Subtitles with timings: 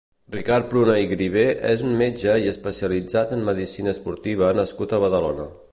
[0.35, 1.43] Ricard Pruna i Grivé
[1.73, 5.51] és un metge i especialitzat en medicina esportiva nascut a Badalona.